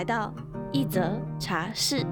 [0.00, 0.32] 来到
[0.72, 2.02] 一则茶室。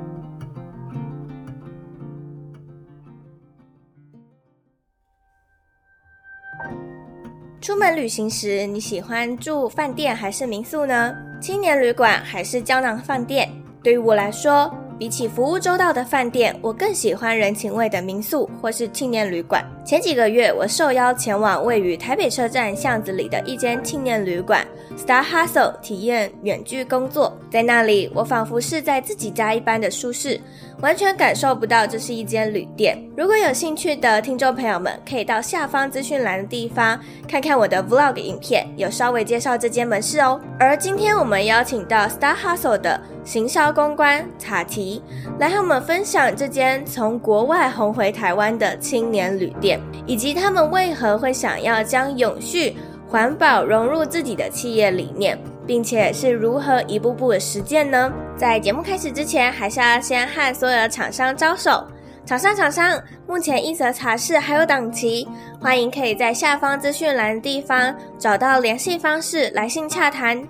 [7.63, 11.15] 出门旅行时，你喜欢住饭店还是民宿呢？
[11.41, 13.51] 青年旅馆还是胶囊饭店？
[13.83, 19.65] 对于我来说，比起服务周到的饭店，我更喜欢人情味的民宿或是青年旅馆。
[19.85, 27.33] 前几个月，我受邀前往位于台北车站巷子里的一间青年旅馆 Star Hustle 体验远距工作。
[27.49, 30.41] 在那里，我仿佛是在自己家一般的舒适，
[30.81, 32.97] 完全感受不到这是一间旅店。
[33.17, 40.41] 如果有兴趣的听众朋友们，可以到下方资讯栏的地方看看我的 Vlog 影片，有稍微介绍这间门市哦。
[40.59, 45.03] 而今天我们邀请到 Star Hustle 的行销公关查提
[45.41, 52.77] 来和我们分享这间从国外红回台湾的青年旅店，以及他们为何会想要将永续
[53.09, 55.37] 环保融入自己的企业理念，
[55.69, 58.11] 并且是如何一步步的实践呢？
[58.39, 61.87] 在节目开始之前，还是要先和所有的厂商招手。
[62.25, 65.29] 厂商厂商，目前一则茶室还有档期，
[65.61, 70.43] 欢迎可以在下方资讯栏的地方找到联系方式来信洽谈。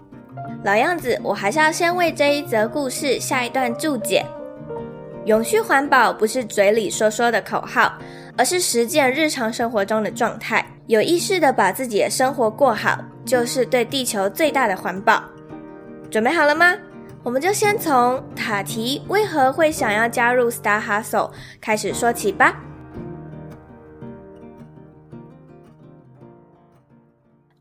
[0.64, 4.24] 老样子，我还是要先为这一则故事下一段注解。
[5.24, 7.92] 永续环保不是嘴里说说的口号，
[8.39, 10.64] 而是实践日常生活中的状态。
[10.86, 15.22] 有意识地把自己的生活过好，就是对地球最大的环保。
[16.11, 16.75] 准备好了吗？
[17.25, 21.30] 我们就先从塔提为何会想要加入 Star Hustle
[21.61, 22.57] 开始说起吧。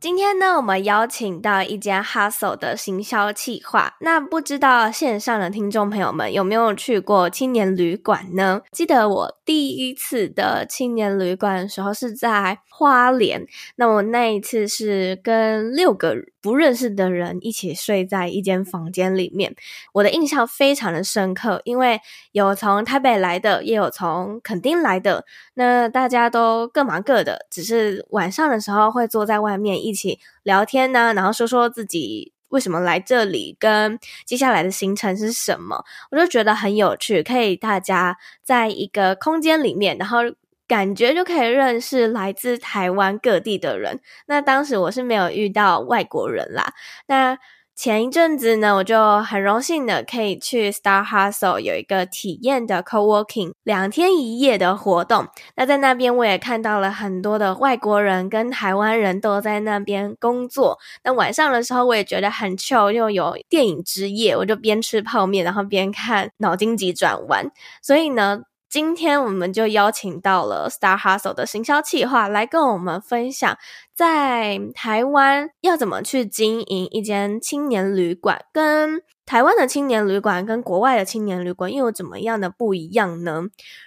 [0.07, 3.97] 今天呢，我们邀请到一家 Hustle 的行销企划。
[3.99, 8.61] 那不知道线上的听众朋友们有没有去过青年旅馆呢？
[8.71, 13.45] 记得我第一次的青年旅馆的时候是在花莲。
[13.75, 19.53] 那我那一次是跟六个不认识的人一起睡在一间房间里面，
[19.91, 21.99] 我的印象非常的深刻，因为
[22.31, 25.25] 有从台北来的，也有从垦丁来的。
[25.55, 29.77] 那大家都各忙各的，只是晚上的时候会坐在外面。
[29.77, 40.19] 一起聊天呢，然后说说自己为什么来这里，跟接下来的行程是什么，我就觉得很有趣，可以大家在一个空间里面，然后
[40.67, 43.99] 感觉就可以认识来自台湾各地的人。
[44.27, 46.73] 那当时我是没有遇到外国人啦，
[47.07, 47.39] 那。
[47.77, 55.27] 前一阵子呢，我就很荣幸的可以去 Star Hustle 有一个体验的 Co-working 两天一夜的活动。
[55.55, 60.79] 那在那边我也看到了很多的外国人跟台湾人都在那边工作。
[61.03, 67.45] 那晚上的时候我也觉得很 chill，又有电影之夜，我就边吃泡面，然后边看脑筋急转弯。
[67.83, 68.39] 所以呢，
[68.77, 73.57] 今天我们就邀请到了 Star Hustle 的行销企划来跟我们分享。
[73.95, 78.45] 在台湾要怎么去经营一间青年旅馆？
[78.53, 83.43] 跟台湾的青年旅馆跟国外的青年旅馆又有怎么样的不一样呢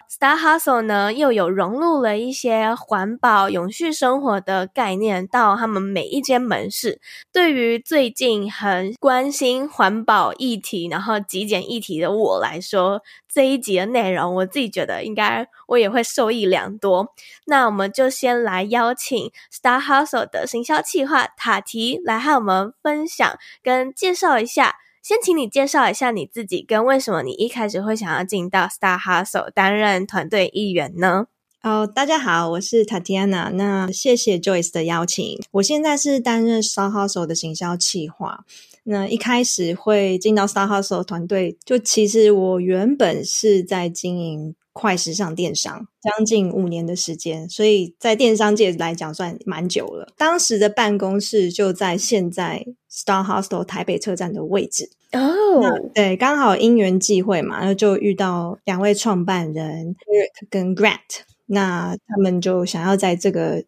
[0.07, 7.01] ？Star Hustle 呢又有融入了一些环保、永续生活的概念到他们每一间门市。
[7.33, 17.15] 对于最近很关心环保议题，然后极简议题的我来说，这一集的内容我自己觉得应该我也会受益良多。
[17.47, 24.77] 那我们就先来邀请 Star Hustle 的行销企划塔提来和我们分享跟介绍一下。
[25.03, 31.27] 先请你介绍一下你自己，跟为什么你一开始会想要进到 Star Hustle 担任团队一员呢？
[31.63, 33.51] 哦，大家好，我是 Tatiana。
[33.51, 35.41] 那谢谢 Joyce 的邀请。
[35.53, 38.45] 我现在是担任 Star Hustle 的行销企划。
[38.85, 50.09] 那一开始会进到 Star Hustle 团队，就其实我原本是在经营快时尚电商，将近五年的时间，所以在电商界来讲算蛮久了。
[50.19, 52.67] 当时的办公室就在现在。
[52.93, 55.93] Star Hustle 台北车站的位置哦，oh.
[55.95, 63.65] 对，刚好因缘际会嘛，然后就遇到两位创办人 Eric 跟 Grant，那他们就想要在这个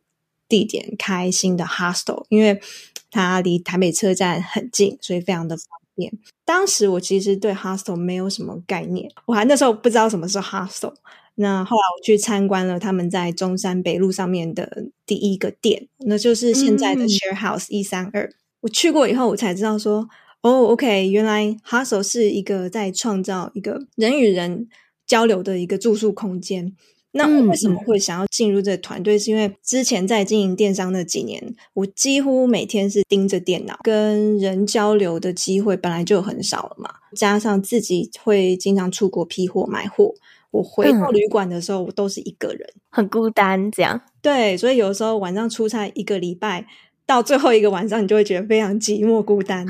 [0.49, 2.61] 地点开新的 Hostel，因为
[3.11, 6.13] 它离台北车站很近，所以非常的方便。
[6.45, 10.95] 当时我其实对 Hostel 没有什么概念，我还那时候不知道什么是 Hostel。
[11.37, 18.31] 那后来我去参观了他们在中山北路上面的第一个店，那就是现在的 Share House 一三二。
[18.63, 20.09] 我去过以后，我才知道说，
[20.41, 24.69] 哦、oh，OK，原来 Hostel 是一个在创造一个人与人
[25.07, 26.75] 交流的一个住宿空间。
[27.15, 29.17] 那我为什么会想要进入这个团队？
[29.17, 36.89] 嗯、是因为之前在经营电商那几年，我几乎每天是盯着电脑，跟人交流的机会本来就很少了嘛。
[37.15, 40.15] 加上自己会经常出国批货买货，
[40.53, 43.71] 我回到旅馆的时候，我都是一个人，很孤单。
[43.71, 46.67] 这样对，所以有时候晚上出差一个礼拜。
[47.07, 49.67] 到最后一个晚上，你就会觉得非常寂寞孤单。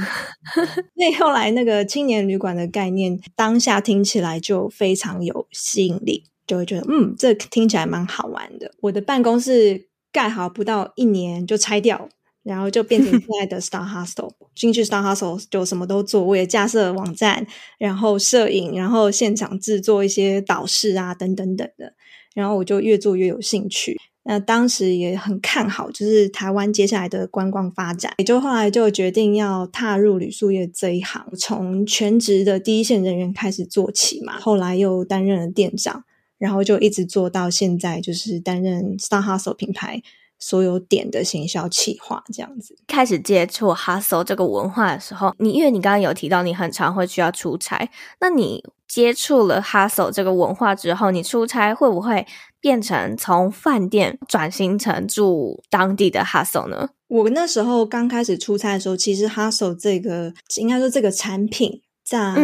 [0.94, 8.70] 那后来那个青年旅馆的概念，当下听起来就非常有吸引力，就会觉得嗯，这听起来蛮好玩的。
[8.82, 12.08] 我的办公室盖好不到一年就拆掉，
[12.42, 14.30] 然后就变成现在的 Star Hostel。
[14.54, 17.46] 进去 Star Hostel 就什么都做，我也架设网站，
[17.78, 21.94] 然后摄影，然后现场制作一些导视啊，等等等的。
[22.34, 23.98] 然后我就越做越有兴趣。
[24.24, 34.38] 那当时也很看好，就是台湾接下来的观光发展，也就后来就决定要踏入旅宿业这一行，从全职的第一线人员开始做起嘛。
[34.38, 36.04] 后来又担任了店长，
[36.38, 40.00] 然后就一直做到现在，就是担任 Star Hostel 品牌
[40.38, 42.76] 所有点的行销企划这样子。
[42.86, 47.90] 开始接触 Hustle 这个文化的时候，你因为你刚刚有提到你很常会需要出差，
[48.20, 52.26] 那你接触了 Hostel 这个文化之后，你出差会不会？
[52.60, 56.90] 变成从饭店转型成住当地的 hostel 呢？
[57.08, 62.36] 我那时候刚开始出差的时候，其实 hostel 这个应该说这个产品在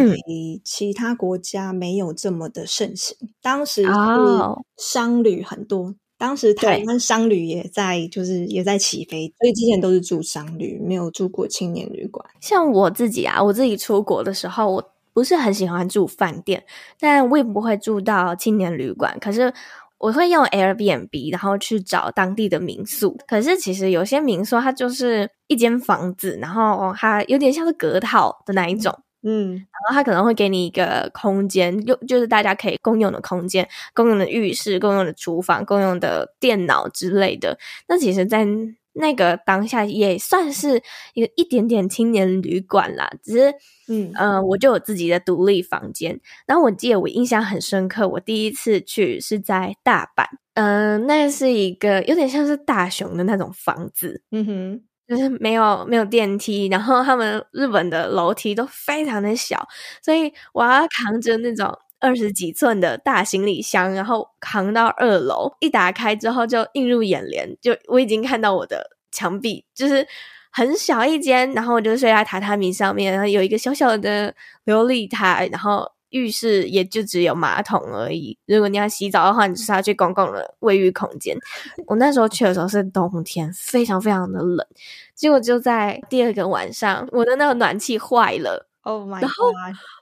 [0.65, 3.15] 其他国家没有这么的盛行。
[3.21, 3.89] 嗯、当时是
[4.75, 12.25] 商旅很多，哦、当时台湾商旅也在，就是也在起飞，所以之前都是住商旅，没有住过青年旅馆。
[12.41, 16.63] 像我自己啊，我自己出国的时候，我不是很喜欢住饭店，
[16.99, 19.53] 但我也不会住到青年旅馆，可是。
[20.01, 23.17] 我会用 Airbnb，然后去找当地的民宿。
[23.27, 37.59] 可是其实有些民宿它就是一间房子，然后它有点像是隔套的那一种，嗯，然后它可能会给你一个空间，就就是大家可以共用的空间，共用的浴室，共用的厨房，共用的电脑之类的。
[37.89, 38.47] 那其实，在
[38.93, 40.81] 那个当下也算是
[41.13, 43.53] 一个一点点青年旅馆啦，只是，
[43.87, 46.19] 嗯呃，我就有自己的独立房间。
[46.45, 50.25] 然后我记得我印象很深刻，我第一次去是在大阪，
[50.55, 59.67] 嗯、呃，那是一个有点像是大熊的那种房子，嗯哼，就是没有没有电梯，然后他们日本的楼梯都非常的小，
[60.03, 61.77] 所以我要扛着那种。
[61.99, 70.07] 二十几寸的大行李箱，然后扛到二楼，一打开之后就映入眼帘，就我已经看到我的墙壁，就是
[70.51, 74.33] 很小一间，然后我就睡在榻榻米上面，然后有一个小小的
[74.65, 78.37] 琉璃台，然后浴室也就只有马桶而已。
[78.47, 81.37] 如果你要洗澡的话，你就是要去公共的卫浴空间。
[81.85, 84.65] 我那时候去的时候是冬天，非常非常的冷，
[85.13, 88.67] 结果就在第二个晚上，我的那个暖气坏了。
[88.81, 89.23] Oh my god！
[89.23, 89.51] 然后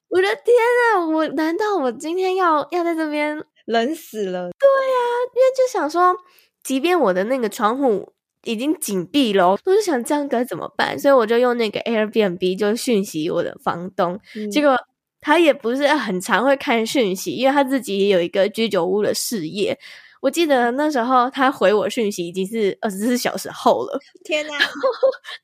[0.09, 0.55] 我的天
[0.95, 1.05] 啊！
[1.05, 4.49] 我难道我今天要要在这边冷死了？
[4.57, 6.15] 对呀、啊，因为就想说，
[6.63, 8.13] 即便我的那个窗户
[8.43, 10.97] 已经紧闭了，我就想这样该怎么办？
[10.97, 14.77] 所以我就用那个 Airbnb 就讯息我的房东，嗯、结果
[15.19, 19.77] 他也不是很常会看讯息，因为他自己也有一个居酒屋的事业。
[20.21, 23.99] 我记得那时候他回我讯息已经是二十四小时后了。
[24.25, 24.53] 天哪！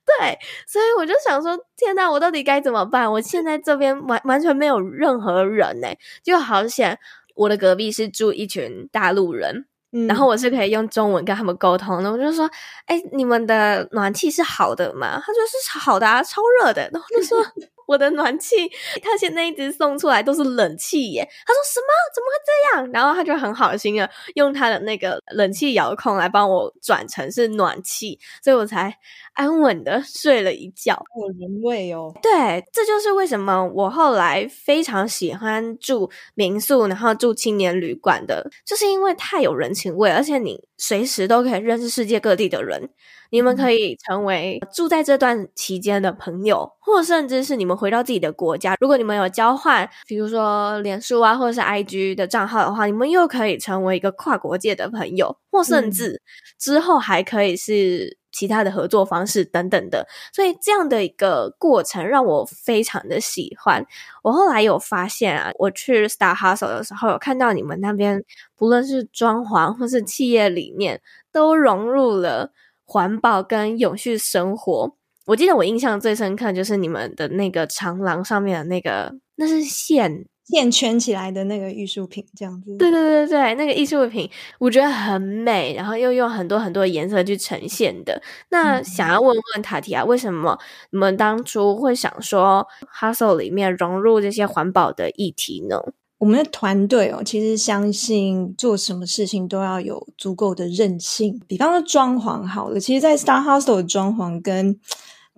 [0.05, 3.12] 对，所以我就想说，天哪，我到底该怎么办？
[3.12, 5.88] 我现在这边完完全没有任何人呢，
[6.24, 6.97] 就好险
[7.36, 12.12] 我的隔壁是住一群大陆人，嗯，然后我是可以用中文跟他们沟通的。
[12.12, 12.50] 我就说，
[12.86, 15.21] 哎，你们的暖气是好的吗？
[15.25, 16.89] 他说是好的啊，超热的。
[16.91, 17.38] 然后我就说。
[17.87, 18.69] 我的暖气，
[19.01, 21.27] 他现在一直送出来都是冷气耶。
[21.45, 21.87] 他说什么？
[22.13, 22.91] 怎么会这样？
[22.91, 28.95] 然后他就很好心的用他的那个冷气遥控来帮我转成是暖气，所以我才
[29.33, 31.01] 安稳的睡了一觉。
[31.19, 32.11] 有人味哦。
[32.21, 42.89] 对，这就是为什么我后来非常喜欢住民宿，然后住青年旅馆的，就是因为太有人情味，而且你随时都可以认识世界各地的人。
[43.33, 48.75] 你们可以成为住在这段期间的朋友，或甚至是你们回到自己的国家。
[48.79, 56.21] 如果你们有交换，比如说脸书啊，或者是 IG 的账号的话，你们又可以成为一个跨国界的朋友，或甚至
[56.59, 60.07] 之后还可以是其他的合作方式等等的。
[60.31, 63.83] 所以这样的一个过程让我非常的喜欢。
[64.21, 68.23] 我后来有发现啊，我去 Star Hostel 的时候，有看到你们那边
[68.55, 72.51] 不论是装潢或是企业理念，都融入了。
[72.93, 74.95] 环保跟永续生活，
[75.25, 82.77] 我记得我印象最深刻就是你们的那个长廊上面的那个，那是线线圈起来的那个艺术品，这样子。
[82.77, 88.21] 对对对对，那个艺术品我觉得很美，然后又用很多很多颜色去呈现的。
[88.51, 90.59] 那想要问问塔提亚，为什么
[90.91, 92.67] 你们当初会想说
[93.01, 95.77] Hustle 里面融入这些环保的议题呢？
[96.17, 101.39] 我们的团队哦，其实相信做什么事情都要有足够的韧性。
[101.48, 104.79] 比方说装潢好了，其实，在 Star Hustle 的装潢跟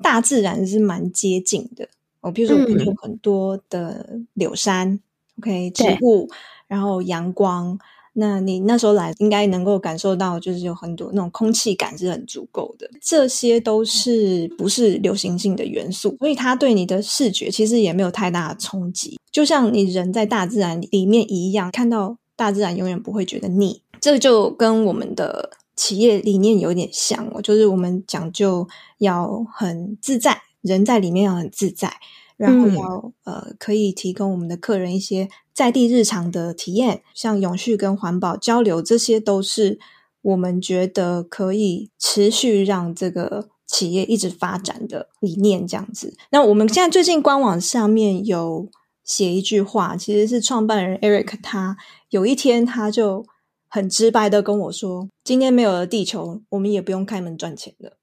[0.02, 1.88] 大自然是蛮接近的。
[2.22, 5.00] 哦，比如说我们有很多的柳杉、嗯、
[5.40, 6.30] ，OK，植物，
[6.68, 7.80] 然后阳光。
[8.18, 12.90] 那你那时候来，应该能够感受到，就是有很多那种空气感是很足够的。
[13.02, 19.20] 这些都是不是流行性的元素，所以它对你的视觉其实也没有太大的冲击。
[19.32, 23.82] 就像你人在大自然里面一样，看到大自然永远不会觉得腻。
[24.00, 28.66] 这就跟我们的企业理念有点像哦，就是我们讲究
[29.00, 31.92] 要很自在，人在里面要很自在。
[32.38, 39.80] 然后要、嗯、呃，可以提供我们的客人一些在地日常的体验，像永续跟环保交流，这些都是
[40.22, 45.66] 我们觉得可以持续让这个企业一直发展的理念。
[45.66, 48.70] 这样子，那我们现在最近官网上面有
[49.04, 51.78] 写一句话，其实是创办人 Eric 他
[52.10, 53.26] 有一天他就
[53.68, 57.98] 很直白的跟我说：“今天没有了地球，我们也不用开门赚钱了。”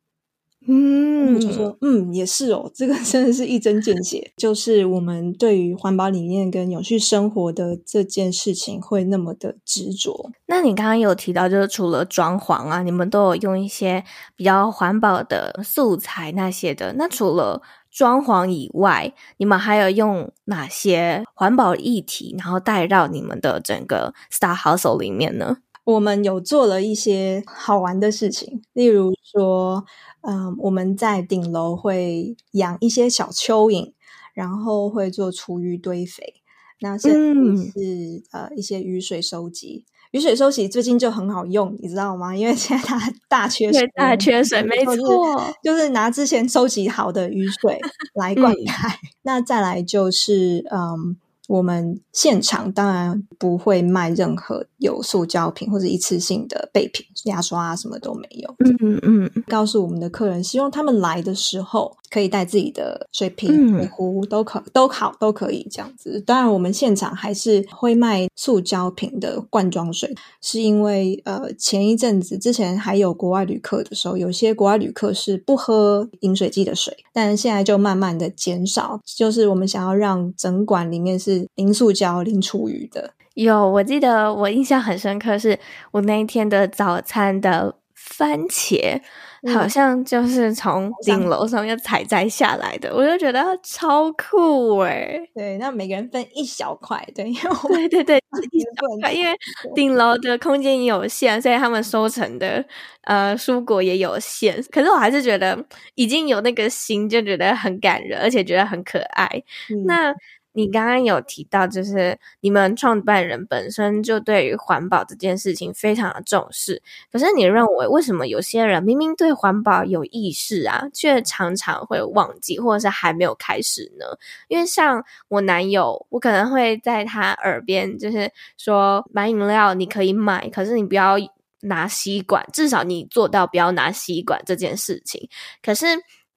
[0.67, 10.31] 嗯，我就说，嗯，也是哦，这个真的是一针见血，就是我们对于环保理念跟永续生活的这件事情会那么的执着。
[10.47, 14.05] 那你刚刚有提到，就是除了装潢啊，你们都有用一些
[14.37, 16.95] 比较环保的素材那些的。
[16.97, 25.59] 那除了装潢以外，你们还有用哪些环保议题，然后带到你们的整个 Star Hustle 里面呢？
[25.85, 29.85] 我们有做了一些好玩的事情，例如说。
[30.25, 33.91] 嗯，我们在顶楼会养一些小蚯蚓，
[34.35, 36.35] 然后会做厨余堆肥。
[36.81, 42.37] 那现在是、嗯、呃一些雨水收集，雨水收集最近就很好用，你知道吗？
[42.37, 47.81] 因为现在它 大缺水，大缺水，没错，就是拿之前收集好的雨水
[48.15, 48.95] 来灌溉。
[48.95, 51.17] 嗯、那再来就是嗯。
[51.49, 58.55] 我们现场当然不会卖任何有塑胶瓶或者一次性的备品，牙刷啊什么都没有。
[58.81, 66.23] 嗯嗯，告诉我们的客人，希望他们来的时候可以带自己的水瓶、水壶，都可都好都可以这样子。
[66.25, 81.32] 当然，我们现场还是会卖塑胶瓶的罐装水，是因为呃前一阵子之前还有国外旅客的时候，有些国外旅客是不喝饮水机的水，但现在就慢慢的减少，就是我们想要让整馆里面是。
[81.55, 83.15] 零塑胶、零厨余的。
[83.35, 85.59] 有，我记得我印象很深刻，是
[85.91, 89.01] 我那一天的早餐的番茄，
[89.43, 98.17] 嗯、好像就是从顶楼上面采摘下来的，我就觉得超酷哎、欸、对，那每个人分一小块，对，因为对对对，
[98.51, 98.67] 一小
[99.01, 99.35] 块，因为
[99.75, 102.63] 顶楼的空间也有限，所以他们收成的
[103.05, 104.63] 呃蔬果也有限。
[104.71, 105.59] 可是我还是觉得
[105.95, 109.27] 已经有那个心，就觉得很感人，而且觉得很可爱。
[109.71, 110.15] 嗯、那。
[110.53, 116.83] 你刚刚有提到，就是你们创办人本身就对于环保这件事情非常的重视。
[117.11, 124.07] 可是你认为，为什么有些人明明对环保有意识啊，却常常会忘记，或者是还没有开始呢？
[124.49, 131.17] 因为像我男友，我可能会在他耳边就是说，买饮料你可以买，可是你不要
[131.63, 135.29] 拿吸管，至少你做到不要拿吸管这件事情。
[135.63, 135.87] 可是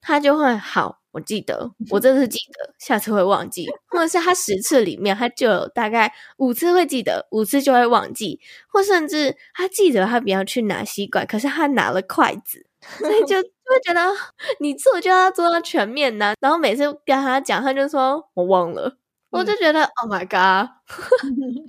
[0.06, 1.00] 他就会好。
[1.12, 12.66] 我记得，我这次记得，下次会忘记，或者是他十次里面，他就有大概五次会记得，五次就会忘记，或甚至他记得他不要去拿吸管，可是他拿了筷子，
[12.98, 14.12] 所以就 就会觉得
[14.60, 16.34] 你做就要做到全面呢。
[16.38, 18.98] 然后每次跟他讲，他就说我忘了，
[19.30, 20.68] 我就觉得、嗯、Oh my God，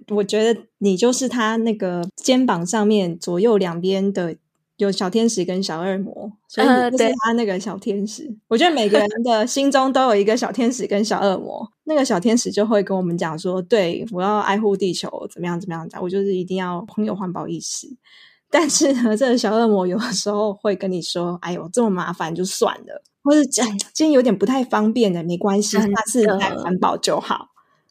[0.10, 4.36] 我觉得你就是他那个肩膀上面左右两边的。
[4.78, 8.24] 有小天使跟小恶魔，所以你就是他那个小天使。
[8.24, 11.68] Uh, 我觉得每个人的 心中都有一个小天使跟小恶魔。
[11.86, 17.88] 那个小天使就会跟我们讲说：“对，我要爱护地球，怎么样怎么样讲，我就是一定要很有环保意识。”
[18.52, 27.48] 但是呢，这个小恶魔有的时候会跟你说：“哎呦，这么麻烦就算了，或者讲今天有点不太方便的，没关系，下次来环保就好。”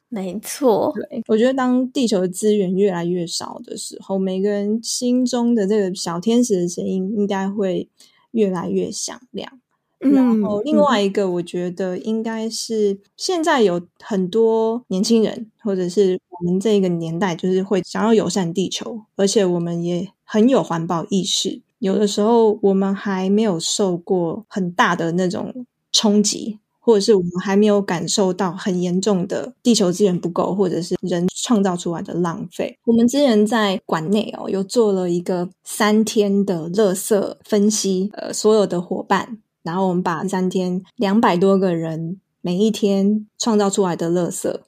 [0.09, 7.89] 没错，对，我觉得当地球的资源越来越少的时候，每个人心中的这个小天使的声音应该会
[8.31, 9.61] 越来越响亮。
[9.99, 21.63] 嗯、然后另外一个，我觉得应该是现在有很多年轻人，或者是我们这个年代，就是会想要友善地球，而且我们也很有环保意识。
[21.79, 26.59] 有的时候我们还没有受过很大的那种冲击。
[26.87, 32.79] 或者是我们还没有感受到很严重的地球资源不够，或者是人创造出来的浪费。
[32.85, 44.61] 我们之前在馆内哦，又做了一个三天的垃圾分析，呃，所有的伙伴，然后我们把三天两百多个人每一天创造出来的垃圾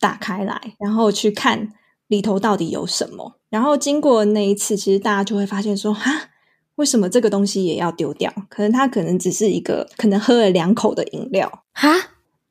[0.00, 1.74] 打开来，然后去看
[2.08, 3.34] 里头到底有什么。
[3.50, 6.30] 然后经过那一次，其实大家就会发现说，哈。
[6.76, 8.30] 为什么这个东西也要丢掉？
[8.50, 11.92] 可能它可能只是一个可能喝了两口的饮料哈，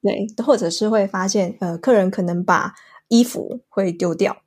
[0.03, 2.75] 对，或者是会发现，呃，客人可能把
[3.07, 4.37] 衣服会丢掉，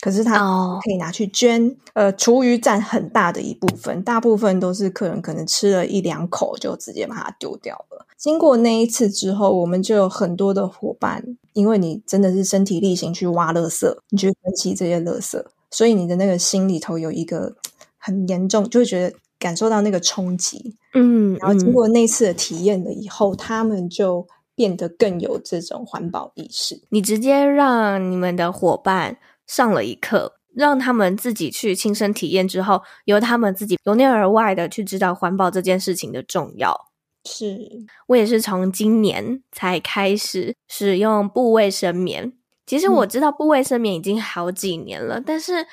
[0.00, 0.36] 可是他
[0.84, 1.66] 可以拿去捐。
[1.68, 1.76] Oh.
[1.94, 8.06] 呃，厨余占很大的一部分，大部分都是客人可能吃了一两口就直接把它丢掉了。
[8.18, 17.56] 经过那一次之后，我们就有很多的伙伴，因为你真的是身体力行去挖垃圾，你去分析这些垃圾，所以你的那个心里头有一个。
[18.00, 26.82] 很严重，就会觉得感受到那个冲击，嗯，然后经过那次的体验了以后，嗯，他们就变得更有这种环保意识。
[26.90, 36.88] 你直接让你们的伙伴上了一课，让他们自己去亲身体验之后，由他们自己由内而外的去知道环保这件事情的重要。
[37.24, 37.70] 是，
[38.08, 42.32] 我也是从今年才开始使用布卫生棉。
[42.66, 45.66] 其实我知道布卫生棉已经好几年了，嗯，但是。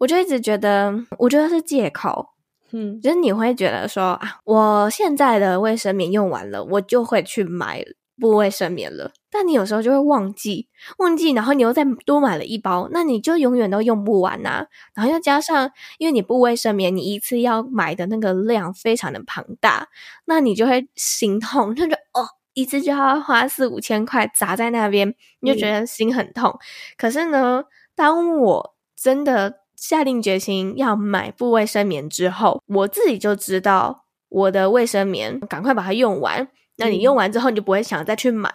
[0.00, 2.24] 我就一直觉得，我觉得是借口，
[2.72, 7.82] 嗯，就是你会觉得说啊，我现在的卫生棉用完了，我就会去买
[8.20, 9.10] 布卫生棉了。
[9.30, 14.66] 但你有时候就会忘记，忘记，然后你又再多买了一包，那你就永远都用不完呐。
[14.94, 19.88] 然后又加上，因为你布卫生棉，你一次要买的那个量非常的庞大，
[20.26, 26.58] 那你就会心痛，那就哦，一次就要花四五千块砸在那边，你就觉得心很痛。
[26.98, 29.60] 可是呢，当我真的。
[29.80, 36.48] 下定决心要买布卫生棉之后，我自己就知道我的卫生棉赶快把它用完。
[36.78, 38.52] 那你用完之后，你就不会想再去买。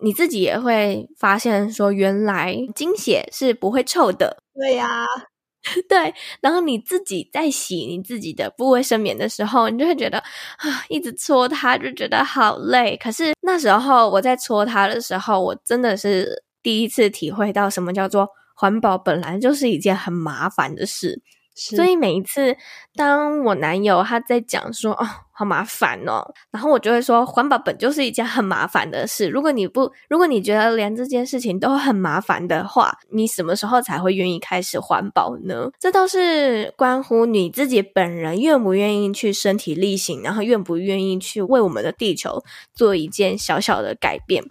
[0.00, 4.38] 你自己也会发现说，原来经血是不会臭的。
[4.54, 5.06] 对呀，
[5.88, 6.14] 对。
[6.40, 12.96] 然后你自己在洗你自己的布卫生棉的时候，你就会觉得啊，一直搓它就觉得好累。
[12.96, 18.28] 可是那时候我在搓它的时候，我真的是第一次体会到什么叫做。
[18.62, 21.20] 环保本来就是一件很麻烦的事，
[21.52, 22.56] 所以每一次
[22.94, 26.22] 当我男友他在讲说哦，好麻烦哦，
[26.52, 29.26] 然后我就会说，环保本就是一件很麻烦的事。
[29.26, 35.68] 如果你不，如果你觉得连这件事情都很麻烦的话，你什么时候才会愿意开始环保呢？
[35.80, 44.44] 这都是关乎你自己本人愿不愿意去身体力行，然后愿不愿意去为我们的地球做一件小小的改变。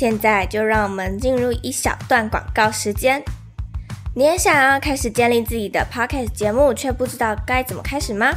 [0.00, 3.22] 现在就让我们进入一小段广告时间。
[4.14, 8.32] 你也想要开始建立自己的 podcast 节目，却不知道该怎么开始吗？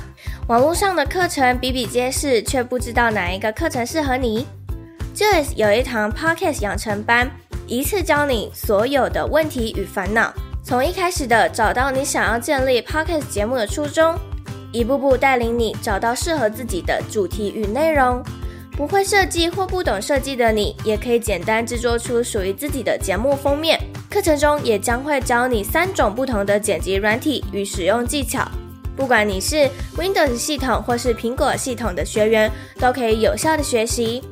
[0.49, 4.45] 网络上的课程比比皆是，却不知道哪一个课程适合你
[5.15, 7.31] ？Joyce 有一堂 podcast 养成班，
[7.65, 10.33] 一次教你所有的问题与烦恼，
[10.65, 14.19] 从一开始的找到你想要建立 podcast 节目的初衷，
[14.73, 18.21] 一步步带领你找到适合自己的主题与内容。
[18.75, 23.79] 不会设计或不懂设计的你，也可以简单制作出属于自己的节目封面。
[24.09, 28.47] 课程中也将会教你三种不同的剪辑软体与使用技巧。
[28.95, 34.23] 不管你是 Windows 系统或是苹果系统的学员，都可以有效的学习。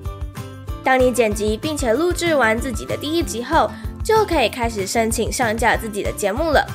[0.84, 3.70] 当你剪辑并且录制完自己的第一集后，
[4.04, 6.66] 就可以开始申请上架自己的节目了。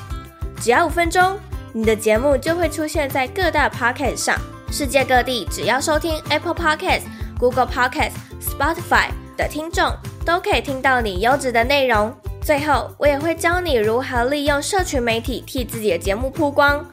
[0.61, 1.37] 只要五分钟，
[1.73, 4.37] 你的节目就会出现在各大 Pocket 上，
[4.71, 7.01] 世界各地只要收听 Apple Pocket。
[7.39, 9.91] Google Podcast、Spotify 的听众
[10.25, 12.13] 都可以听到你优质的内容。
[12.41, 16.85] 最后，我也会教你如何利用社群媒体替自己的节目曝光，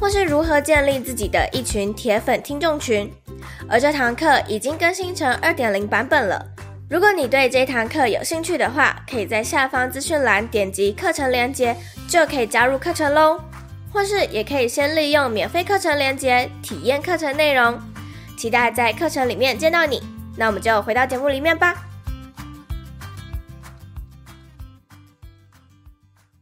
[0.00, 3.12] 或是如何建立自己的一群铁粉听众群。
[3.68, 6.44] 而这堂课已经更新成二点零版本了。
[6.88, 11.76] 如果你对这堂课有兴趣的话，可以在下方资讯栏点击课程链接，
[12.08, 13.40] 就可以加入课程喽。
[13.92, 17.78] 或是也可以先利用免费课程链接体验课程内容。
[18.42, 20.02] 期待在课程里面见到你，
[20.36, 21.76] 那我们就回到节目里面吧。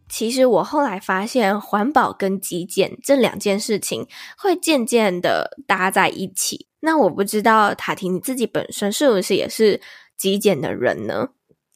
[0.08, 4.06] 其实我后来发现，环保跟极简这两件事情
[4.38, 6.68] 会渐渐的搭在一起。
[6.80, 9.82] 那我不知道塔婷你自己本身是不是也是
[10.16, 11.28] 极简的人呢？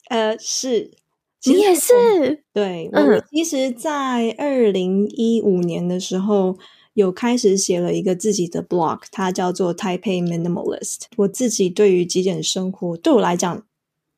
[0.08, 0.90] 呃，是，
[1.44, 2.44] 你也是。
[2.54, 6.56] 对，嗯其实，在二零一五年的时候。
[6.94, 11.02] 有开始写了一个自己的 blog，它叫做 Taipei Minimalist。
[11.16, 13.64] 我自己对于极简生活，对我来讲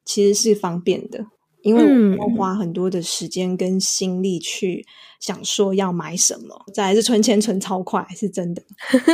[0.04, 1.26] 其实是方便的，
[1.62, 4.86] 因为我要花很多的时间跟心力去
[5.18, 6.64] 想说要买什么。
[6.72, 8.62] 再来是存钱存超快，是真的。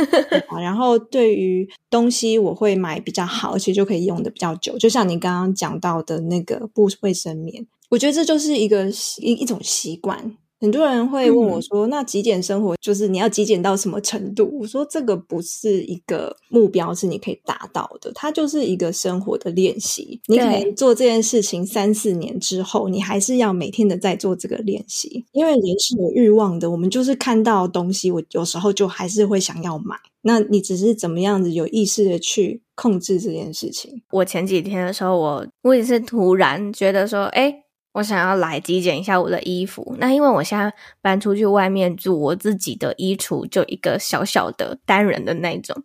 [0.61, 4.77] 然后对于东西，我会买比较好，而且就可以用的比较久。
[4.77, 10.37] 就像你刚刚讲到的那个布卫生棉，我觉得这就是一个一一种习惯。
[10.63, 18.09] 很多人会问我说：“嗯、那极简生活就是你要极简到什么程度？”我说：“这个不是一个目标，是你可以达到的。
[18.15, 20.21] 它就是一个生活的练习。
[20.27, 25.25] 你可能做这件事情三四年之后，你还是要每天的在做这个练习。
[25.33, 29.97] 因为人是有欲望的，我们就是看到东西，我有时候就还是会想要买。
[30.21, 34.01] 那你只是怎么样子有意识的去控制这件事情？
[34.11, 37.59] 我前几天的时候，我我也是突然觉得说，哎。
[37.93, 45.75] 我想要来极简一下我的衣服，那因为我现在搬出去外面住，我自己的衣橱就一个小小的单人的那种。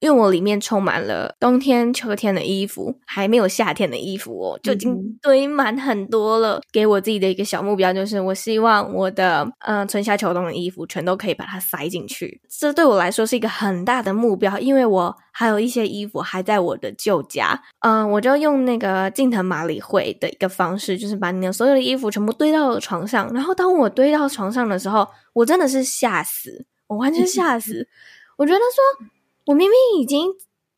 [0.00, 6.60] 因为我里面充满了冬天、秋天的衣服，还没有夏天的衣服哦，就已经堆满很多了。
[6.72, 12.40] 给我自己的一个小目标就是，我希望我的嗯、呃、春夏秋冬的衣服全都可以把它塞进去。
[12.48, 17.60] 这对我来说是一个很大的目标，因为我还有一些衣服还在我的旧家。
[17.80, 23.28] 嗯、呃，我就用那个近藤麻里惠的一个方式，就是把你的所有的衣服全部堆到了床上。
[23.34, 27.88] 然后当我堆到床上的时候，我真的是吓死，我完全 吓死。
[28.36, 29.08] 我觉得说。
[29.48, 30.32] 我明明已经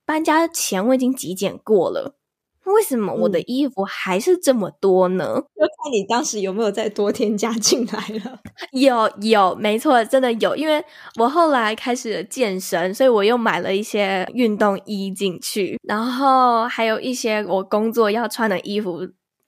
[0.07, 2.15] 搬家前我已经极简过了，
[2.67, 5.43] 为什么我的衣服还是这么多呢？
[5.57, 8.39] 就看你当时有没有再多添加进来了。
[8.71, 10.85] 有有，没错，真的有，因为
[11.19, 19.01] 我后来开始了健身，所以我又买了一些运动衣进去，然后还有一些我工作要穿的衣服。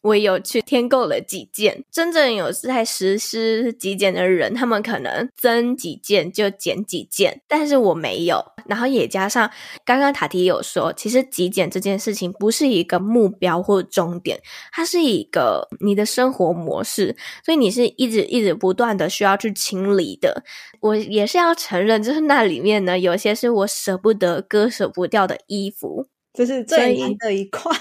[0.03, 8.45] 我有去添购了几件，真正有在实施极简的人，他们可能增几件就减几件，但是我没有。
[8.67, 9.51] 然后也加上
[9.85, 14.41] 刚刚塔提有说，其实极简这件事情不是一个目标或终点，
[14.73, 20.45] 它是一个你的生活模式，所以你是一直一直不断的需要去清理的。
[20.81, 27.73] 我也是要承认，就是那里面呢，有些是我舍不得、割舍不掉的衣服，这是最难的一块。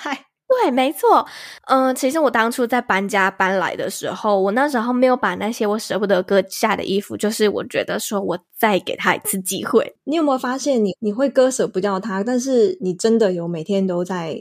[0.64, 1.26] 对，没错，
[1.68, 9.96] 嗯、呃，其实我当初在搬家搬来的时候，我那时候没有把那些我舍不得割下的衣服，就是我觉得说我再给他一次机会。
[10.04, 14.38] 你有没有发现你，你你会割舍不掉它，但是你真的有每天都在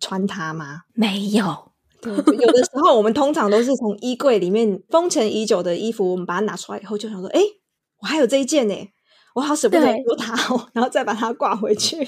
[0.00, 0.82] 穿它吗？
[0.92, 1.70] 没有。
[2.02, 7.40] 对，有的时候我们通常都是从衣柜里面封尘已久的衣服，我们把它拿出来以后，就想说，哎，
[8.00, 8.74] 我还有这一件呢。
[9.34, 11.96] 我好舍不得丢它哦， 然后再把它挂回去。
[11.98, 12.04] 对，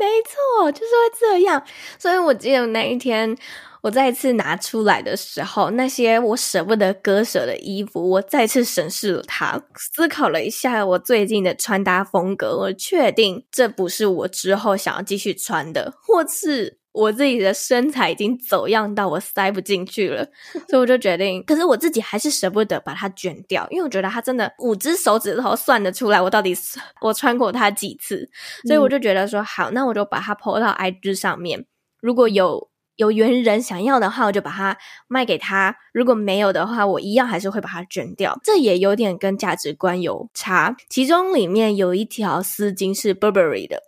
[0.00, 1.62] 没错，就是会这样。
[1.98, 3.36] 所以我记得那一天
[3.82, 16.81] 我再次拿出来的时候，那些我舍不得割舍的衣服，我再次审视了它，思考了一下我最近的穿搭风格，我确定这不是我之后想要继续穿的，或是。
[16.92, 20.24] 我自己的身材已经走样到我塞不进去了，
[20.68, 21.42] 所以我就决定。
[21.44, 26.54] 可是我自己还是舍不得把它卷掉，因为我觉得它真的五只手指头算得出来我到底
[27.00, 28.28] 我穿过它几次，
[28.66, 31.64] 所以我就觉得说好，那我就把它 po 到 IG 上面。
[32.00, 34.76] 如果有有缘人想要的话，我就把它
[35.08, 38.38] 卖给他；如果没有的话，我一样还是会把它卷掉。
[38.44, 40.76] 这也有点跟价值观有差。
[40.90, 43.82] 其中里面有一条丝巾是 Burberry 的。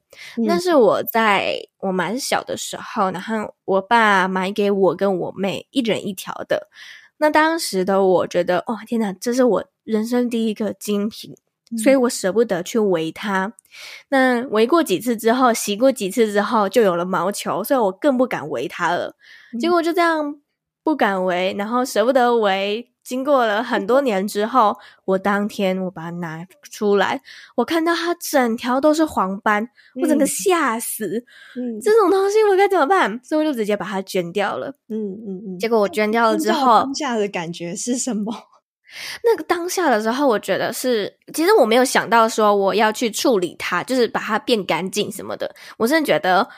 [0.47, 6.69] 那是我在我蛮小的时候，然后我爸买给我跟我妹一人一条的。
[7.19, 11.35] 那当时的我觉得，哦，天哪，这是我人生第一个精品，
[11.83, 13.53] 所以我舍不得去围它。
[14.09, 19.17] 那围过几次之后，洗过几次之后，就有了毛球，所以我更不敢围它了。
[19.61, 20.41] 结果就这样
[20.83, 22.91] 不敢围，然后舍不得围。
[23.05, 27.21] 经过了很多年之后，我当天我把它拿出来，
[27.55, 29.69] 我看到它整条都是黄斑，
[30.01, 31.25] 我真的吓死。
[31.55, 33.21] 嗯，这种东西我该怎么办？
[33.23, 34.75] 所以我就直接把它捐掉了。
[34.89, 35.59] 嗯嗯嗯。
[35.59, 38.33] 结果我捐掉了之后，当下的感觉是什么？
[39.23, 45.55] 那个当下的时候，我觉得是，其实我没有想到说我要去处理它，就是把它变干净什么的。
[45.77, 46.49] 我真的觉得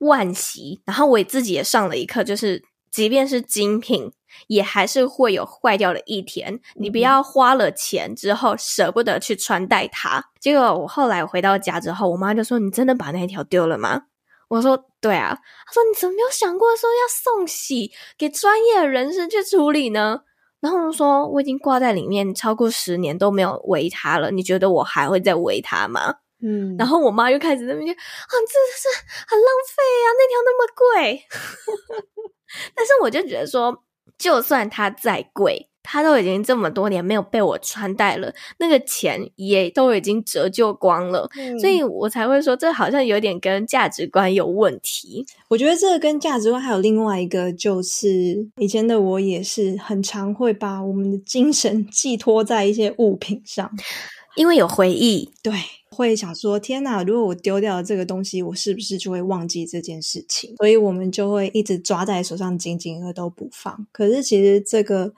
[0.00, 0.82] 惋惜。
[0.84, 4.10] 然后我自己也上了一课，就是即便是精品。
[4.46, 10.24] 也还是会有坏掉的一天，你不要花了钱之后舍不得去穿戴它。
[10.40, 14.02] 结果我后来回到家之后，我妈就说：“你真的把那一条丢了吗？”
[14.48, 20.20] 我说：“对啊。”她说：“你怎么没有想过说要送洗给专业人士去处理呢？”
[20.60, 27.96] 然后我说：“我已经挂在里面超过十年都没有围它了，你觉得我还会再围它吗？”嗯，然后我妈又开始在那边啊，
[28.28, 28.88] 这是
[29.26, 31.24] 很浪费啊，那条那么贵。
[32.76, 33.83] 但是我就觉得说。
[34.18, 45.26] 就算它再贵，它都已经这么多年没有被我穿戴了，那个钱也都已经折旧光了，嗯、所以我才会说这好像有点跟价值观有问题。
[45.48, 53.70] 我觉得这个跟价值观还有另外一个，就是以前的我也是很常会把我们的精神寄托在一些物品上，
[54.36, 55.52] 因为有回忆，对，
[55.94, 60.56] 会想说天哪，如果我丢掉了这个东西，我是不是就会忘记这件事情？
[60.56, 63.86] 所以我们就会一直抓在手上，紧紧的都不放。
[63.92, 65.14] 可是其实这个。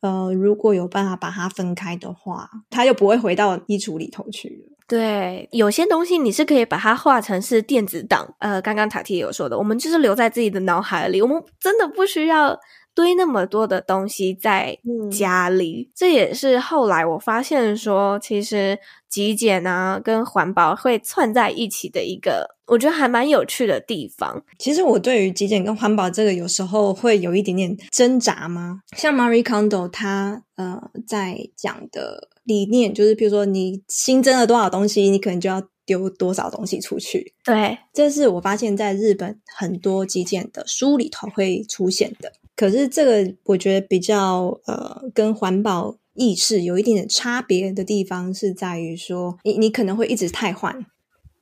[0.00, 4.76] 呃，如果有办法把它分开的话，它就不会回到衣橱里头去了。
[4.86, 8.34] 对，有些东西你是可以把它化成是电子档。
[8.38, 12.54] 呃，刚刚塔提有说的，我们就是留在自己的脑海里，我们真的不需要
[12.94, 14.78] 堆那么多的东西在
[15.10, 15.88] 家里。
[15.88, 15.92] 嗯。
[15.94, 18.78] 这也是后来我发现说，其实
[19.08, 22.54] 极简啊跟环保会串在一起的一个。
[22.66, 24.42] 我觉得还蛮有趣的地方。
[24.58, 28.80] 其实我对于极简跟环保这个，有时候会有一点点挣扎吗？
[28.96, 37.34] 像 Marie Kondo 他呃在讲的理念，就是比如说你新增了多少东西，你可能就要丢多少东西出去。
[37.44, 42.32] 对，这是我发现在日本很多极简的书里头会出现的。
[42.56, 50.86] 可是这个我觉得比较呃跟环保意识有一点点差别的地方，是在于说你你可能会一直汰换。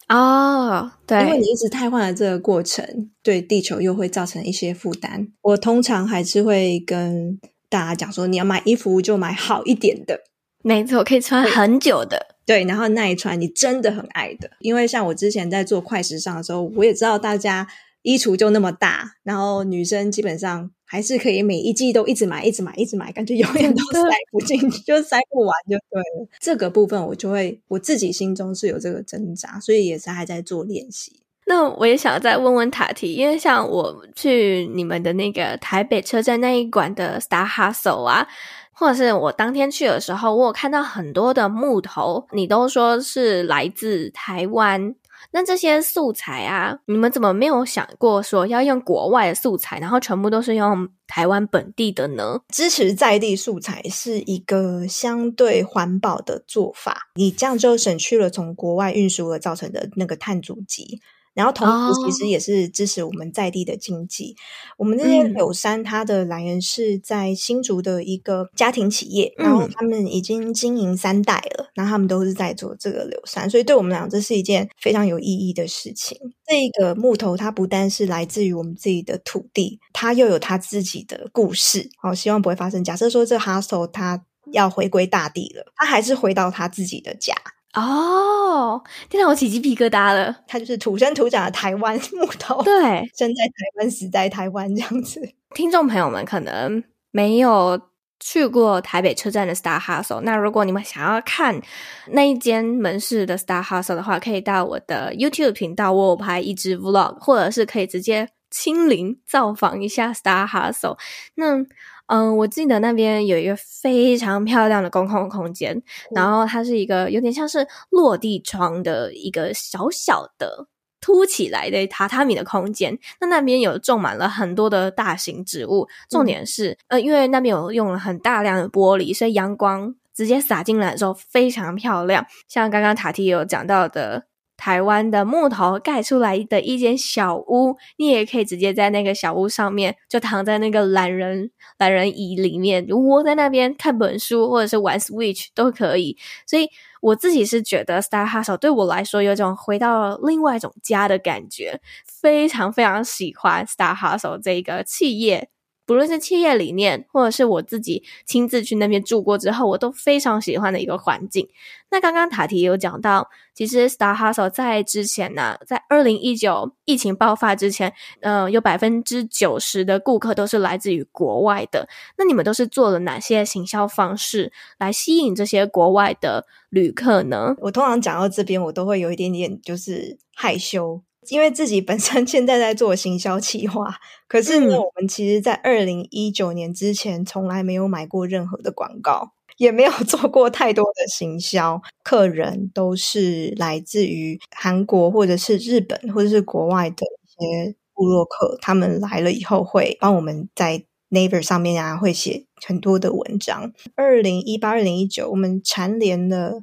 [0.09, 5.29] 哦，对，因为你一直汰换的这个过程，对地球又会造成一些负担。
[5.42, 10.20] 我通常还是会跟大家讲说，你要买衣服就买好一点的，
[10.62, 14.51] 没错，可以穿很久的，对，对，然后耐穿，你真的很爱的。
[14.61, 17.66] 因为像我之前在做快时尚的时候，我也知道大家
[18.03, 20.70] 衣橱就那么大，然后女生基本上。
[20.92, 26.28] 还是可以每一季都一直买，一直买，一直买，感觉永远都塞不进去，就塞不完就对了。
[26.38, 31.22] 这个部分我就会我自己心中是有这个挣扎，所以也是还在做练习。
[31.46, 38.28] 那我也想再问问塔提，因为像我去你们的那个台北车站那一馆的 Star Hustle 啊，
[38.72, 44.94] 或者是我当天去的时候，我有看到很多的木头，你都说是来自台湾。
[45.30, 52.40] 那这些素材啊，你们怎么没有想过说要用国外的素材，然后全部都是用台湾本地的呢？
[52.48, 61.00] 支持在地素材是一个相对环保的做法，你这样就省去了从国外运输而造成的那个碳足迹。
[61.34, 64.34] 然后同时，其实也是支持我们在地的经济。
[64.76, 64.78] Oh.
[64.78, 76.18] 我们这些柳山，它的来源是在新竹的一个家庭企业，嗯、然后他们已经经营三代了，然后他们都是在做这个柳山，所以对我们来讲，这是一件非常有意义的事情。
[76.44, 81.88] 这个木头它不但是来自于我们自己的土地，它又有它自己的故事。
[81.96, 82.84] 好，希望不会发生。
[82.84, 87.34] 假设说这 hostel 它要回归大地了，它还是回到它自己的家。
[87.74, 90.37] 哦，天哪，我起鸡皮疙瘩了！
[90.46, 92.72] 它就是土生土长的台湾木头，对，
[93.16, 95.20] 生在台湾，死在台湾这样子。
[95.54, 97.80] 听众朋友们可能没有
[98.20, 101.61] 去过台北车站的 Star Hustle，那如果你们想要看
[102.08, 110.98] 那一间门市的 Star Hustle 的话，可以到我的 YouTube 频道，我有拍一支 Vlog，或者是可以直接亲临造访一下 Star Hustle。
[111.37, 111.64] 那
[112.06, 115.82] 嗯，我记得那边有一个非常漂亮的公共空间，嗯、
[116.16, 120.66] 然后它是一个有点像是落地窗的一个小小的
[121.00, 122.98] 凸起来的榻榻米的空间。
[123.20, 132.26] 那那边有种满了很多的大型植物，重点是，嗯、呃，因为那边有用了很大量的玻璃，所以阳光直接洒进来的时候非常漂亮。
[132.48, 134.24] 像刚刚塔提有讲到的。
[134.56, 146.16] 台湾的木头盖出来的一间小屋，你也可以直接在那个小屋上面，就躺在那个懒人懒人椅里面，窝在那边看本书或者是玩 Switch 都可以。
[146.46, 146.68] 所以
[147.00, 155.51] 我自己是觉得 Star Hustle 对我来说有种回到另外一种家的感觉，非常非常喜欢 Star Hustle 这个企业。
[155.92, 161.46] 不论是企业理念，或者是我自己亲自去那边住过之后，我都非常喜欢的一个环境。
[161.90, 171.87] 那刚刚塔提有讲到，其实 Star Hustle 在之前呢、在二零一九疫情爆发之前，嗯、有百分之九十的顾客都是来自于国外的。
[172.16, 177.55] 那你们都是做了哪些行销方式来吸引这些国外的旅客呢？
[177.59, 181.02] 我通常讲到这边，我都会有一点点就是害羞。
[181.28, 183.96] 因为自己本身 现在在做行销企划，
[184.28, 191.80] 可是呢，我们其实，在二零一九年之前，从来没有买过任何的广告，也没有 做过太多的行销。
[192.02, 197.26] 客人都是来自于韩国或者是日本或者是国外的一
[197.66, 203.72] 些部落客，他们来了以后会帮我们在 Naver 上面啊，会写很多的文章。
[203.94, 206.62] 二零一八、二零一九，我们蝉联了。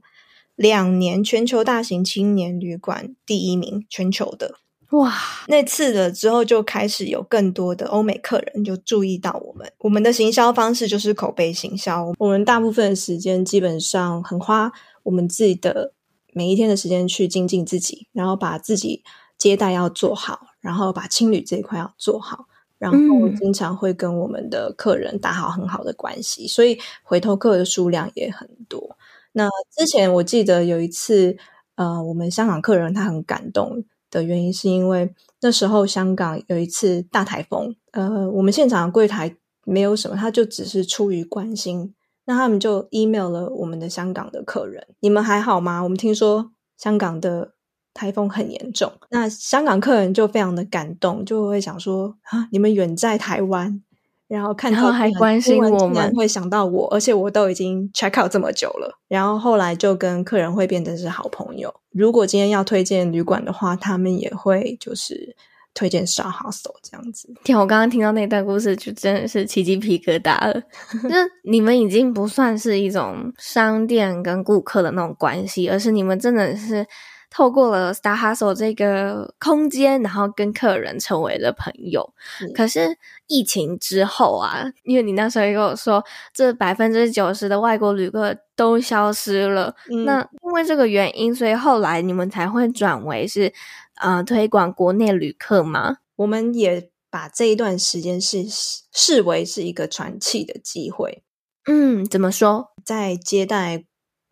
[0.59, 4.55] 两年全球大型青年旅馆第一名，全球的
[4.89, 5.13] 哇，
[5.47, 9.71] 那次了之后就开始有更多的欧美客人就注意到我们。
[9.77, 14.69] 我们的行销方式就是口碑行销，我们大部分的时间基本上很花
[15.03, 15.93] 我们自己的
[16.33, 19.01] 每一天的时间去精进自己，然后把自己
[19.37, 28.97] 接待要做好，然后把青旅这一块要做好，然后经常会跟我们的客人打好很好的关系，所以回头客的数量也很多。
[29.39, 31.37] 那之前我记得有一次，
[31.75, 33.85] 呃，我们香港客人他很感动。
[34.11, 41.93] 的原因是因为那时候香港有一次大台风，呃，我们现场柜台没有什么，他就只是出于关心，
[42.25, 45.83] 那他们就 email 了我们的香港的客人，你们还好吗？
[45.83, 47.53] 我们听说香港的
[47.93, 53.83] 台风很严重，那香港客人就非常的感动，就会想说啊，你们远在台湾。
[54.29, 58.99] 然后看到还关心我们，会想到我，而且我都已经 check out 这么久了。
[59.07, 61.73] 然后后来就跟客人会变成是好朋友。
[61.91, 65.35] 如果今天要推荐旅馆的话，他们也会就是
[65.73, 67.33] 推荐 Star Hostel 这样子。
[67.43, 70.61] 天，我刚刚听到那段故事，就真的是起鸡皮疙瘩了。
[71.01, 76.85] 就是你们已经不算是一种商店跟顾客的那种关系，而是你们真的是。
[77.29, 82.13] 透过了 Star Hustle 这个空间，然后跟客人成为了朋友。
[82.41, 89.75] 嗯、可是疫情之后啊，因为你那时候也跟我说，这百分之九十的外国旅客都消失了。
[89.91, 93.53] 嗯、那因为这个原因，所以后来你们才会转为是
[93.95, 95.97] 呃推广国内旅客吗？
[96.15, 98.45] 我们也把这一段时间是
[98.91, 101.23] 视为是一个传气的机会。
[101.67, 102.71] 嗯，怎么说？
[102.83, 103.85] 在接待。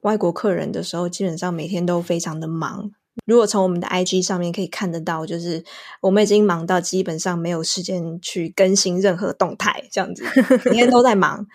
[0.07, 2.89] 外国客人的时候，基本上每天都非常的忙。
[3.25, 5.61] 如果从我们的 IG 上面可以看得到，就是
[5.99, 10.23] 我们已经忙到基本上没有时间去更新任何动态，这样子
[10.65, 11.45] 每天都在忙。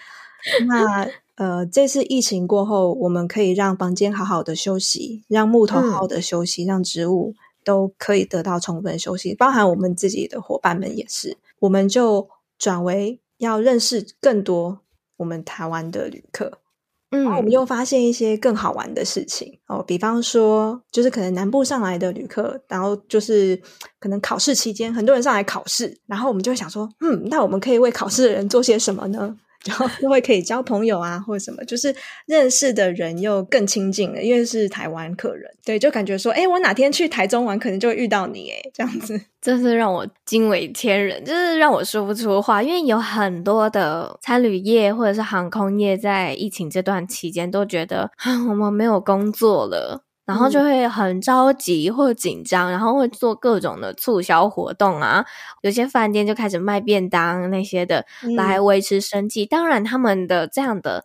[0.66, 7.34] 那呃，这次疫情过后，我们可以让房间好好的休息，让木头好好的休息，嗯、让植物
[7.64, 11.38] 都可以得到充分休息，包含我们自己的伙伴们也是。
[11.60, 14.80] 我们就转为要认识更多
[15.16, 16.58] 我们台湾的旅客。
[17.12, 23.60] 嗯，我们又发现一些更好玩的事情哦，比方说，就是可能南部上来的旅客，然后就是
[24.00, 29.36] 可能考试期间，很多人上来考试，然后我们就会想说，嗯，那我们可以为考试的人做些什么呢？
[29.64, 31.94] 然后就会可以交朋友啊，或者什么，就是
[32.26, 50.04] 认识的人又更亲近了，因为是台湾客人，对，就感觉说，诶，我哪天去台中玩，可能就会遇到你，诶，这样子，真是让我惊为天人，就是让我说不出话，因为有很多的餐旅业或者是航空业在疫情这段期间都觉得，啊，我们没有工作了。
[50.32, 55.24] 然后就会很着急或紧张，然后会做各种的促销活动啊。
[55.60, 59.44] 有些饭店就开始卖便当那些的，来维持生计。
[59.44, 61.04] 嗯、当然，他们的这样的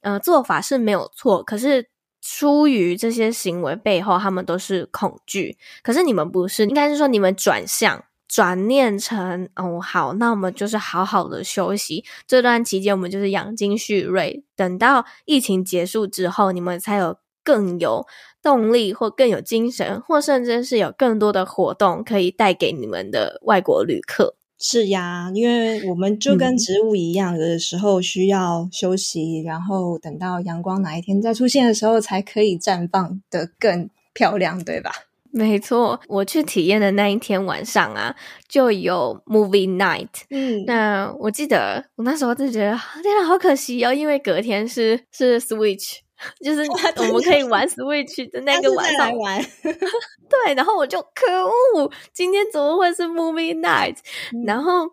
[0.00, 1.88] 呃做法是没有错，可是
[2.20, 5.56] 出于这些行为背后，他们都是恐惧。
[5.82, 12.04] 可是你们不是，应该是说你们转向转念成哦，好，那我们就是好好的休息。
[12.26, 18.04] 这段期间，我们就是养精蓄锐，等到疫情结束之后，你们才有更有。
[18.46, 24.36] 动力或更有精神，或甚至是有更多的活动可以带给你们的外国旅客。
[24.56, 34.92] 是呀，因为我们就跟植物一样，有的时候需要休息，嗯、然后等到阳光哪一天再出现的时候，才可以绽放的更漂亮，对吧？
[35.32, 38.14] 没错，我去体验的那一天晚上啊，
[38.48, 40.08] 就有 movie night。
[40.30, 46.05] 嗯，那我记得我那时候就觉得，天啊，好可惜哦，因为隔天是是 Switch。
[46.42, 46.62] 就是
[46.96, 51.44] 我们可以玩 Switch 的那个晚上玩，对，然后我就可
[51.76, 53.96] 恶，今天怎么会是 Movie Night？
[54.32, 54.86] 嗯、然后，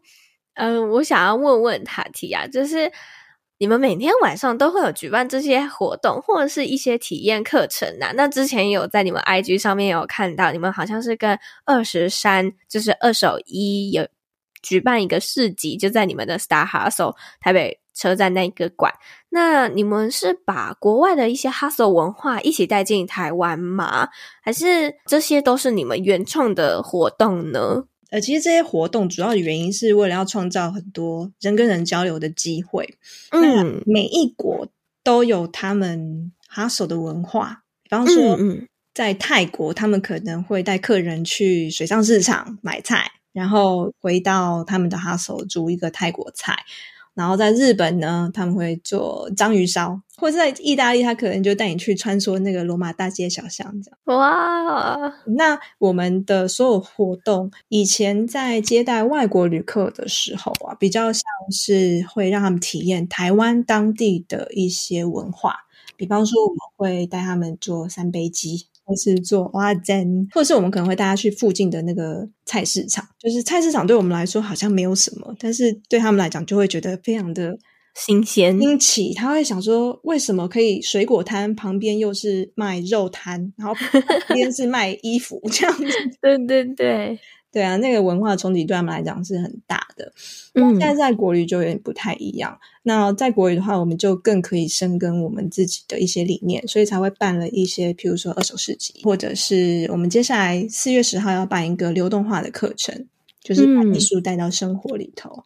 [0.55, 2.91] 嗯、呃，我想要问问塔提亚，就是
[3.57, 8.11] 你们每天晚上都会有举办这些活动，或者是一些体验课程呐、啊？
[8.15, 14.07] 那之前有在你们 IG 上面有看到，你们好像是跟二十三，就是二手一有
[14.61, 17.79] 举办一个市集，就在你们的 Star Hustle 台北。
[17.93, 18.91] 车站那个馆，
[19.29, 24.09] 那你们是把国外的一些 hustle 文化一起带进台湾吗？
[24.41, 27.85] 还是这些都是你们原创的活动呢？
[28.09, 32.97] 呃，其实这些活动主要的原因是为了要创造很多人跟人交流的机会。
[33.31, 34.67] 嗯，每一国
[35.03, 46.55] 都有他们 hustle 的文化，比方说，嗯，在泰国，他们可能会带客人去水上市场买菜，然后回到他们的 hustle 煮一个泰国菜。
[47.15, 53.99] 然后在日本呢，他们会做章鱼烧，或者在意大利，他可能就带你去穿梭那个罗马大街小巷这样。
[54.05, 55.13] 哇！
[55.27, 65.55] 那我们的所有活动，以前在接待外国旅客的时候啊，比较像是会让他们体验台湾当地的一些文化，
[65.95, 73.05] 比方说，我们会带他们做三杯鸡，或是做蚵仔煎，或者是我们可能会带他去附近的那个菜市场。
[73.19, 77.57] 就是菜市场对我们来说好像没有什么，但是对他们来讲就会觉得非常的
[77.95, 79.13] 新鲜、新奇。
[79.13, 85.85] 他会想说，为什么可以水果摊旁边又是卖肉摊，然后旁边是卖衣服这样子？
[86.21, 87.19] 对对对。
[87.53, 90.11] 对啊，那个文化冲击对他们来讲是很大的。
[90.53, 92.51] 那现在在国旅就有点不太一样。
[92.59, 103.05] 嗯、那在国旅的话，我们就更可以深耕我们自己的一些理念，所以才会办了一些，譬如说二手市集，或者是我们接下来四月十号要办一个流动化的课程，
[103.43, 105.29] 就是把艺术带到生活里头。
[105.29, 105.43] 嗯、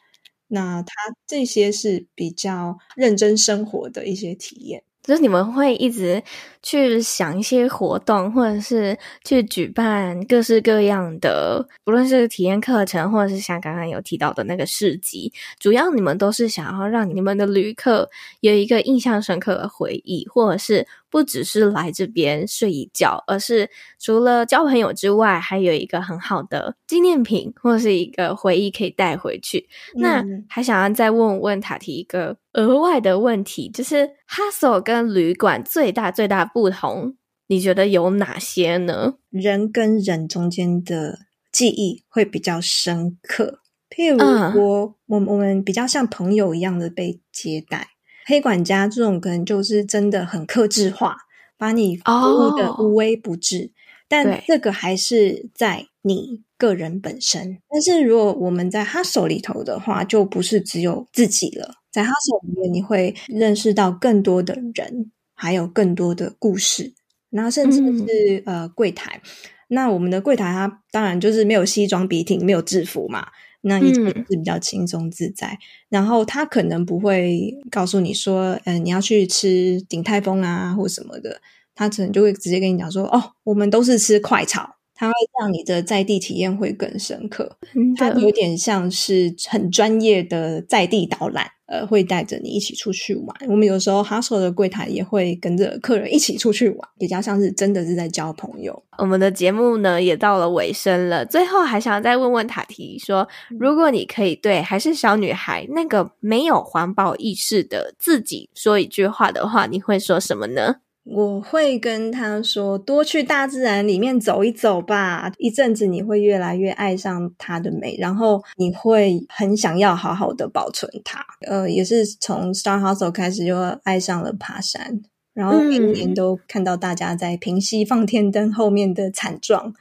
[0.48, 0.94] 那它
[1.28, 4.84] 这些是比较认真生活的一些体验。
[5.08, 6.22] 就是你们会一直
[6.62, 18.10] 去想一些活动，或者是去举办各式各样的，不论是体验课程，或者是像刚刚有提到的那个市集，主要你们都是想要让你们的旅客
[18.42, 20.86] 有一个印象深刻的回忆，或者是。
[21.10, 29.70] 不只是来这边睡一觉，而是除了交朋友之外，还有一个很好的纪念品或是一个回忆可以带回去。
[29.96, 37.16] 嗯、那还想要再问问塔提一个额外的问题，就是 hostel 跟旅馆最大最大不同，
[37.48, 39.14] 你觉得有哪些呢？
[39.30, 41.20] 人跟人中间的
[41.52, 44.18] 记忆会比较深刻，譬如
[44.52, 47.90] 说，我、嗯、我们比较像朋友一样的被接待。
[48.26, 51.16] 黑管家这种可能就是真的很克制化，
[51.58, 53.60] 把你服务的无微不至。
[53.60, 53.70] Oh,
[54.10, 57.60] 但这个还是在你个人本身。
[57.70, 61.76] 但是如果我们在 hostel 里头的话，就不是只有自己了。
[61.92, 66.94] 在 hostel 里面，你会认识到更多的人，还有更多的故事。
[67.30, 69.22] 然后甚至是、嗯、呃柜台，
[69.68, 73.28] 那我们的柜台它当然就是没有西装笔挺，没有制服嘛。
[73.62, 75.60] 那一切是比较轻松自在，嗯、
[75.90, 81.42] 然后他可能不会告诉你说，嗯、呃，你要去吃鼎泰丰啊，或什么的，
[81.76, 87.58] 他可能就会直接跟你讲说，哦，我们都是吃快炒，他会让你的在地体验会更深刻，
[87.96, 91.52] 它有点像是很专业的在地导览。
[91.68, 93.36] 呃，会带着你一起出去玩。
[93.50, 98.82] 我们有时候 hostel 的柜台也会跟着客人一起出去玩，比较像是真的是在交朋友。
[99.00, 103.28] 我们的节目呢也到了尾声了，最后还想再问问塔提说，
[103.60, 110.78] 如果你可以对还是小女孩那个没有环保意识的自己说一句话的话，你会说什么呢？
[111.10, 125.02] 我会跟他说：“多去大自然里面走一走吧，一阵子你会越来越爱上它的美，然后你会很想要好好的保存它。”呃，也是从 Star Hostel 开始就爱上了爬山，
[125.34, 129.74] 然后每年都看到大家在平溪放天灯后面的惨状，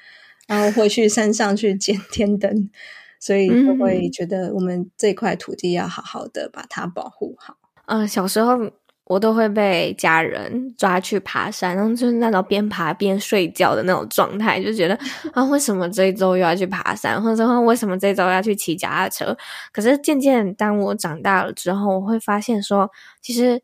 [0.47, 2.71] 然后会去山上去捡天灯，
[3.19, 7.57] 所以就会觉得我们这块土地要好好的把它保护好。
[7.87, 8.71] 嗯、呃，小时候。
[9.07, 14.99] 我都会被家人抓去爬山，然后就是那种边爬边睡觉的那种状态，就觉得
[15.33, 19.37] 啊，为什么这一周又要去爬山，或者说为什么这一周要去骑脚踏车？
[19.73, 22.91] 可是渐渐当我长大了之后，我会发现说，
[23.23, 23.63] 其实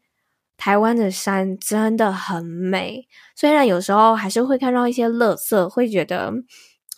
[0.57, 6.33] 台湾的山真的很美，虽然有时候还是会看到一些垃圾，会觉得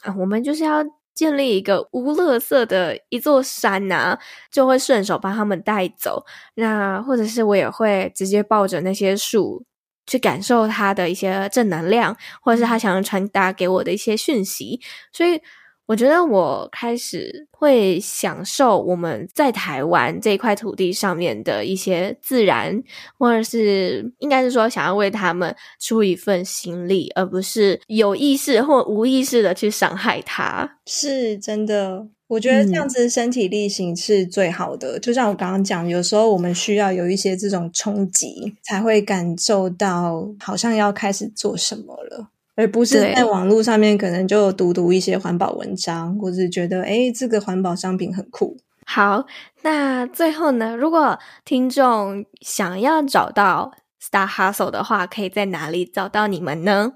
[0.03, 0.85] 啊，我们就是要。
[1.15, 4.19] 建立一个无垃圾的一座山呐、啊，
[4.51, 6.25] 就会顺手把他们带走。
[6.55, 9.65] 那或者是我也会直接抱着那些树，
[10.07, 14.81] 去感受它的一些正能量，或者是它想要传达给我的一些讯息。
[15.13, 15.41] 所以。
[15.87, 22.83] 我觉得我开始会享受我们在台湾这块土地上面的一些自然，
[23.19, 30.79] 或者是应该是说想要为他们出一份心力，而不是有意识或无意识的去伤害他。
[30.87, 34.99] 是真的，我觉得这样子身体力行是最好的。
[34.99, 42.29] 嗯、就像我刚刚讲，有时候我们需要有一些这种冲击，才会感受到好像要开始做什么了。
[42.57, 48.57] 而不是在网络上面可能就读读一些环保文章，或是觉得诶这个环保商品很酷。
[48.87, 49.27] 好，
[49.63, 56.93] 那最后呢，如果听众想要找到 Star Hostel 的话，可以在哪里找到你们呢？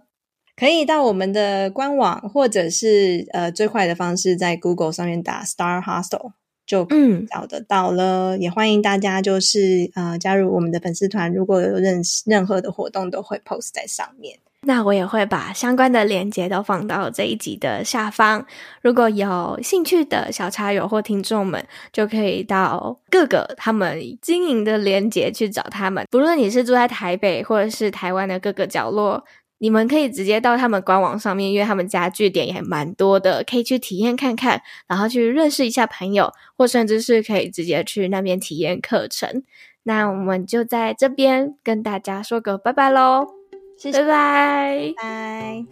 [0.55, 6.33] 可以到我们的官网，或者是呃最快的方式，在 Google 上面打 Star Hostel
[6.67, 6.87] 就
[7.31, 8.37] 找得到了。
[8.37, 14.41] 嗯、也欢迎大家就是呃加入我们的粉丝团，如果有任任何的活动，都会 post 在上面。
[14.69, 18.45] 那我也会把相关的链接都放到这一集的下方，
[18.83, 26.07] 如果有兴趣的小茶友或听众们，就可以到各个他们经营的链接去找他们。
[26.11, 29.25] 不论你是住在台北或者是台湾的各个角落，
[29.57, 39.43] 你们可以直接到他们官网上面，因为他们家据点也蛮多的，可以去体验看看，然后去认识一下朋友，或甚至是可以直接去那边体验课程。
[39.85, 43.38] 那我们就在这边跟大家说个拜拜喽，
[43.79, 45.65] 谢谢，拜拜，拜。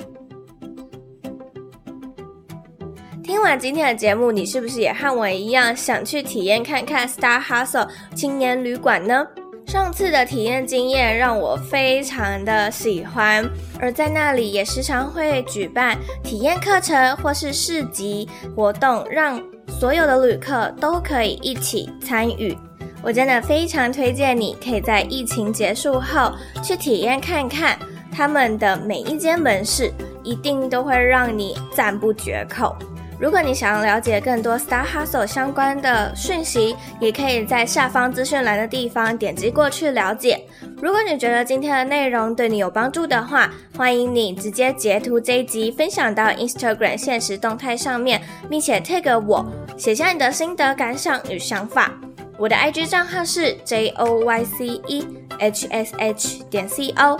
[3.24, 9.26] 听完今天的节目，你是不是也和我一样想去体验看看 Star Hustle 青年旅馆呢？
[9.66, 13.44] 上次的体验经验让我非常的喜欢，
[13.80, 22.56] 而在那里也时常会举办体验课程或是市集活动，让所有的旅客都可以一起参与。
[23.02, 26.32] 我真的非常推荐你，可以在疫情结束后
[26.62, 27.76] 去体验看看
[28.16, 29.92] 他们的每一间门市，
[30.24, 32.74] 一定都会让你赞不绝口。
[33.18, 40.46] 如果你想要了解更多 Star Hustle 相关的讯息，也可以在下方资讯栏的地方点击过去了解。
[40.80, 49.44] 如果你觉得今天的内容对你有帮助的话，欢迎你直接截图这一集分享到 Instagram 现实动态上面，并且 tag 我，
[49.76, 51.92] 写下你的心得感想与想法。
[52.38, 55.06] 我的 IG 账号是 J O Y C E
[55.38, 57.18] H S H 点 C O，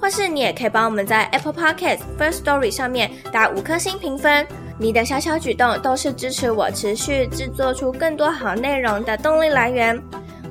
[0.00, 4.46] 或是你也可以帮我们在 Apple Podcast First Story 上面打五颗星评分。
[4.78, 10.00] 你的小小举动都是支持我持续制作出更多好内容的动力来源。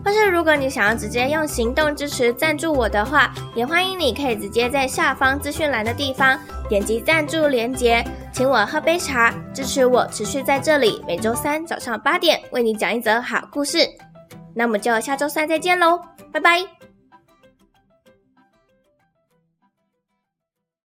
[0.03, 6.39] 或是如果你想要直接用行动支持赞助我的话，也欢迎你可以直接在下方资讯栏的地方
[6.69, 13.79] 点击赞助连结，请我喝杯茶，支持我持续在这里每周三早上八点为你讲一则好故事。
[14.53, 15.99] 那么就下周三再见喽，
[16.31, 16.76] 拜拜。